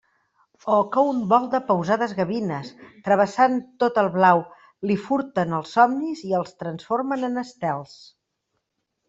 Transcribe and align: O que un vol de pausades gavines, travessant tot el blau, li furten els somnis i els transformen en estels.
O 0.75 0.77
que 0.91 1.01
un 1.11 1.17
vol 1.33 1.43
de 1.51 1.59
pausades 1.67 2.15
gavines, 2.19 2.71
travessant 3.09 3.59
tot 3.83 4.01
el 4.03 4.09
blau, 4.17 4.41
li 4.93 4.97
furten 5.05 5.55
els 5.59 5.75
somnis 5.79 6.25
i 6.31 6.35
els 6.41 6.59
transformen 6.65 7.31
en 7.31 7.45
estels. 7.45 7.95